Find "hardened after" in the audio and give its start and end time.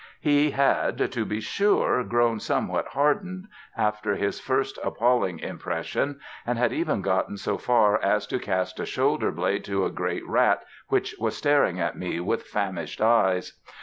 2.87-4.15